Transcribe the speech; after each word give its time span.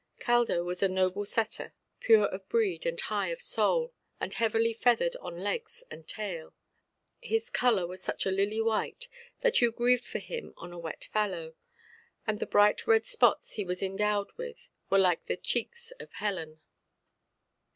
Caldo 0.19 0.63
was 0.63 0.81
a 0.81 0.89
noble 0.89 1.25
setter, 1.25 1.75
pure 1.99 2.25
of 2.25 2.49
breed, 2.49 2.87
and 2.87 2.99
high 2.99 3.27
of 3.27 3.39
soul, 3.39 3.93
and 4.19 4.33
heavily 4.33 4.73
feathered 4.73 5.15
on 5.17 5.43
legs 5.43 5.83
and 5.91 6.07
tail. 6.07 6.55
His 7.21 7.51
colour 7.51 7.85
was 7.85 8.01
such 8.01 8.25
a 8.25 8.31
lily 8.31 8.61
white, 8.63 9.07
that 9.41 9.61
you 9.61 9.71
grieved 9.71 10.05
for 10.05 10.17
him 10.17 10.55
on 10.57 10.73
a 10.73 10.79
wet 10.79 11.07
fallow; 11.13 11.53
and 12.25 12.39
the 12.39 12.47
bright 12.47 12.87
red 12.87 13.05
spots 13.05 13.51
he 13.53 13.63
was 13.63 13.83
endowed 13.83 14.31
with 14.37 14.69
were 14.89 14.97
like 14.97 15.27
the 15.27 15.37
cheeks 15.37 15.91
of 15.99 16.13
Helen. 16.13 16.61